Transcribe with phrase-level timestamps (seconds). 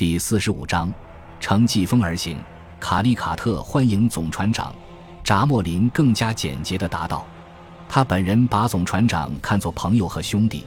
[0.00, 0.90] 第四十五章，
[1.40, 2.38] 乘季风而行。
[2.80, 4.74] 卡利卡特欢迎总船长。
[5.22, 7.26] 扎莫林更加简洁地答道
[7.86, 10.64] ：“他本人把总船长看作朋友和兄弟，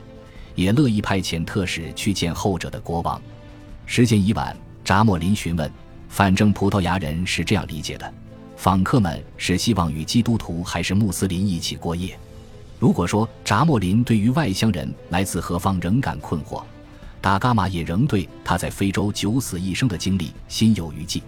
[0.53, 3.19] 也乐意派遣特使去见后者的国王。”
[3.87, 5.67] 时间已晚，扎莫林询问
[6.07, 8.13] ：“反正葡萄牙人是这样理解的，
[8.55, 12.15] 访客们是希望与基督徒还是穆斯林一起过夜？”
[12.77, 16.61] 如果说扎莫林对于外乡人来自何方仍感困惑，
[17.23, 21.23] 达伽马也仍对他在非洲九死一生的经历心有余悸，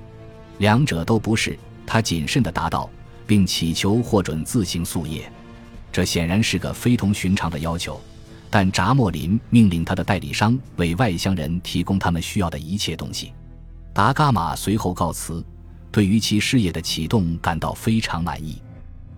[0.58, 1.58] 两者都不是。
[1.88, 2.90] 他谨慎地答道，
[3.26, 5.32] 并祈求获准自行宿业。
[5.94, 8.02] 这显然是个非同寻常的要求，
[8.50, 13.32] 但扎莫林命令他的代理商为外乡人提供他们需要的一切东西。
[13.94, 15.42] 达伽马随后告辞，
[15.94, 18.62] 对于其事业的启动感到非常满意。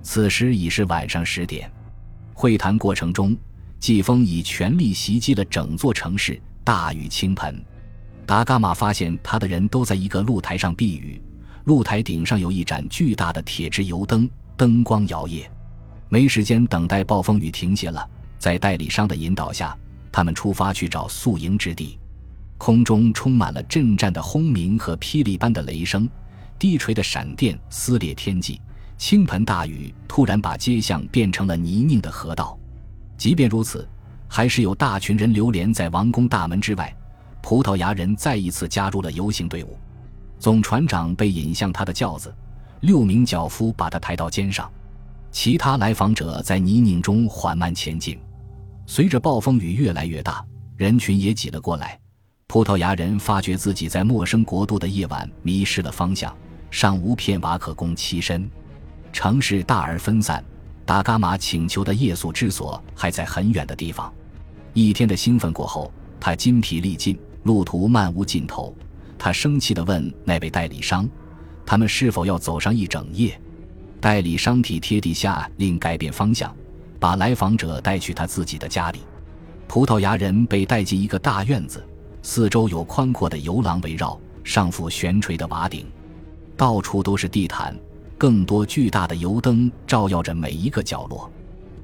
[0.04, 1.72] 此时已是晚上十点，
[2.36, 3.36] 会谈过程中，
[3.80, 6.40] 季风以全力袭击了整座城市。
[6.68, 7.64] 大雨倾盆，
[8.26, 11.22] 达伽马发现他的人都在一个露台上避雨。
[11.64, 15.46] 露台顶上有一盏巨大的铁质油灯，灯光摇曳。
[16.10, 18.06] 没时间等待暴风雨停歇了，
[18.38, 19.78] 在代理商的引导下，
[20.12, 21.98] 他们出发去找宿营之地。
[22.58, 26.06] 空中充满了震颤的轰鸣和霹雳般的雷声，
[26.60, 28.60] 低垂的闪电撕裂天际，
[28.98, 32.60] 倾盆大雨突然把街巷变成了泥泞的河道。
[33.18, 33.88] 即便如此。
[34.28, 36.96] 还是有大群人流连在王宫大门之外，
[37.42, 39.78] 葡萄牙人再一次加入了游行队伍。
[40.40, 42.34] 总船长被引向他的轿子，
[42.82, 44.72] 六名轿夫把他抬到肩上，
[45.32, 48.20] 其他来访者在泥泞中缓慢前进。
[48.86, 52.00] 随着暴风雨越来越大，人群也挤了过来。
[52.48, 56.34] 葡萄牙人发觉自己在陌生国度的夜晚迷失了方向，
[56.70, 58.50] 尚无片瓦可供栖身，
[59.12, 60.44] 城市大而分散。
[60.88, 64.12] 达伽马请求的夜宿之所还在很远的地方。
[64.72, 68.74] 一天的兴奋过后，他筋疲力尽，路途漫无尽头。
[69.20, 71.06] 他生气地问那位代理商
[71.68, 73.38] ：“他们是否要走上一整夜？”
[74.00, 76.56] 代理商体贴地下令改变方向，
[77.02, 79.00] 把来访者带去他自己的家里。
[79.68, 81.86] 葡萄牙人被带进一个大院子，
[82.22, 85.86] 四周有宽阔的游廊围绕，上覆悬垂的瓦顶，
[86.56, 87.78] 到处都是地毯。
[88.18, 91.32] 更多巨大的油灯照耀着每一个角落，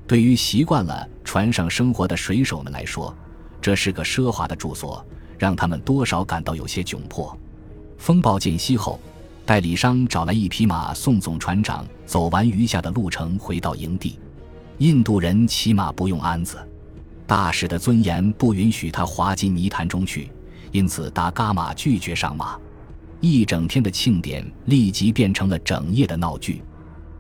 [0.07, 3.15] 对于习惯了船上生活的水手们来说，
[3.61, 5.05] 这是个奢华的住所，
[5.37, 7.37] 让他们多少感到有些窘迫。
[7.99, 8.99] 风暴间隙后，
[9.45, 14.19] 代理商找来一匹马送总船长走完余下的路程回到营地。
[14.79, 16.57] 印度人骑马不用鞍子，
[17.27, 20.31] 大使的尊严不允许他滑进泥潭中去，
[20.71, 22.57] 因此达伽马拒绝上马。
[23.25, 26.61] 一整天的庆典立即变成了整夜的闹剧。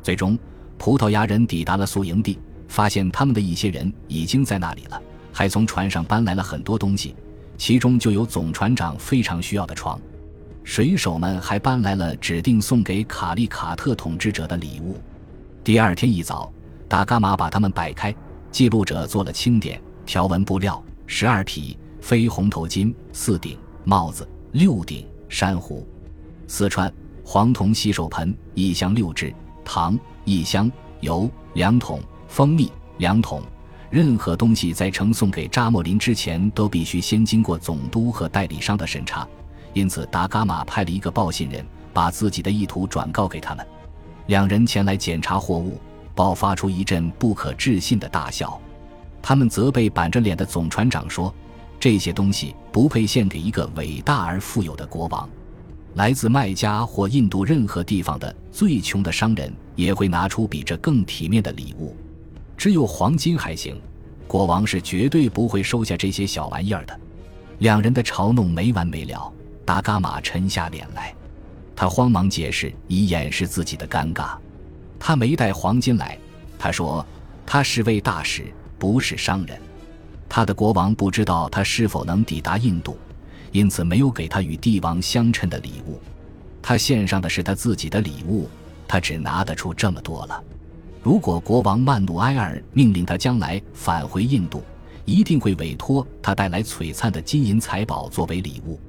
[0.01, 0.37] 最终，
[0.77, 2.37] 葡萄牙人抵达了宿营地，
[2.67, 7.15] 发现他们的一些人已经在那里了，还从船上搬来了很多东西，
[7.57, 9.97] 其中就有总船长非常需要的床。
[10.65, 14.97] 水手们还搬来了指定送给卡利卡特统治者的礼物。
[15.63, 16.51] 第二天一早，
[16.89, 18.13] 达伽马把它们摆开，
[18.51, 25.87] 记录者做了清点：条纹布料十二匹，绯红头巾四顶，帽子六顶，珊瑚。
[26.47, 26.91] 四川
[27.23, 29.33] 黄铜洗手盆一箱六只，
[29.63, 33.41] 糖一箱，油两桶，蜂蜜两桶。
[33.89, 39.27] 任何东西在呈送给扎莫林之前，都必须先经过总督和代理商的审查。
[39.73, 43.65] 因此，达伽马派了一个报信人，把自己的意图转告给他们。
[44.27, 45.79] 两人前来检查货物，
[46.15, 48.59] 爆发出一阵不可置信的大笑。
[49.21, 51.33] 他们责备板着脸的总船长说
[51.79, 55.29] ：“这些东西不配献给一个伟大而富有的国王。”
[55.95, 61.95] 来自麦加或印度任何地方的最穷的商人也会拿出比这更体面的礼物，
[62.57, 63.79] 只有黄金还行。
[64.27, 66.99] 国王是绝对不会收下这些小玩意儿的。
[67.59, 69.31] 两人的嘲弄没完没了，
[69.63, 71.13] 达伽马沉下脸来，
[71.75, 74.35] 他慌忙解释以掩饰自己的尴尬。
[74.99, 76.17] 他没带黄金来，
[76.57, 77.05] 他说
[77.45, 79.59] 他是位大使，不是商人。
[80.27, 82.97] 他的国王不知道他是否能抵达印度。
[83.53, 86.01] 因此，没有给他与帝王相称的礼物，
[86.61, 88.49] 他献上的是他自己的礼物。
[88.85, 90.43] 他只拿得出这么多了。
[91.01, 94.61] 如果国王曼努埃尔命令他将来返回印度，
[95.05, 98.79] 一定会委托他带来璀璨的金银财宝作为礼物。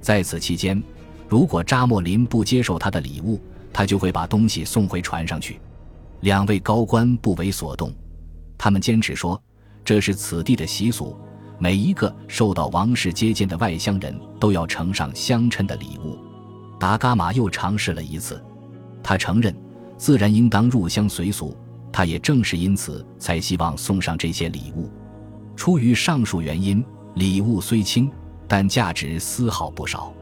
[0.00, 0.82] 在此期间，
[1.28, 3.40] 如果扎莫林不接受他的礼物，
[3.72, 5.58] 他就会把东西送回船上去。
[6.20, 7.92] 两位高官不为所动，
[8.58, 9.40] 他们坚持说
[9.84, 11.16] 这是此地的习俗。
[11.58, 16.18] 每一个受到王室接见的外乡人都要呈上相称的礼物。
[16.78, 18.42] 达伽马又尝试了一次，
[19.02, 19.54] 他承认
[19.96, 21.56] 自然应当入乡随俗，
[21.90, 24.90] 他也正是因此才希望送上这些礼物。
[25.56, 28.10] 出于上述原因，礼物虽轻，
[28.46, 30.12] 但价值丝毫不少。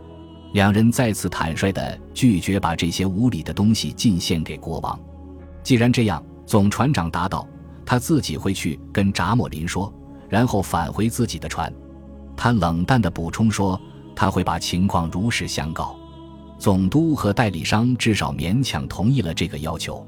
[0.53, 4.97] 两人再次坦率地拒绝把这些无礼的东西进献给国王。
[5.65, 7.45] 既然这样，总船长答道
[7.85, 9.93] ：“他自己会去跟扎莫林说，
[10.35, 11.73] 然后返回自己的船。”
[12.37, 13.81] 他冷淡地补充说
[14.17, 15.97] ：“他会把情况如实相告。”
[16.59, 20.05] 总督和代理商至少勉强同意了这个要求。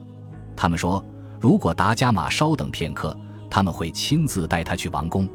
[0.56, 1.05] 他们说
[1.40, 3.17] ：“如果达伽马稍等片刻，
[3.49, 5.28] 他们会亲自带他去王宫，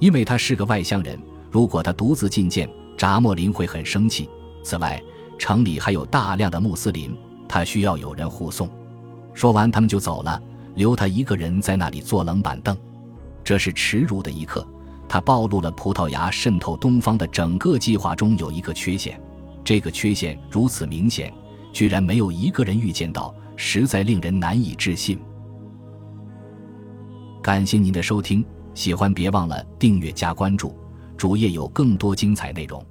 [0.00, 1.16] 因为他是个外乡人。
[1.48, 4.28] 如果他独自觐见，扎莫林会很生气。”
[4.64, 5.00] 此外，
[5.38, 7.16] 城里还有大量的穆斯林，
[7.46, 8.68] 他需要有人护送。
[9.32, 10.42] 说完，他们就走了，
[10.74, 12.76] 留他一个人在那里坐冷板凳。
[13.44, 14.66] 这是耻辱的一刻，
[15.06, 19.20] 它暴露了葡萄牙渗透东方的整个计划中有一个缺陷。
[19.62, 21.32] 这个缺陷如此明显，
[21.72, 25.18] 居然没有一个人预见到，实在令人难以置信。
[27.42, 28.44] 感谢您的收听，
[28.74, 30.74] 喜欢别忘了订阅加关注，
[31.16, 32.84] 主页有更多精彩内容。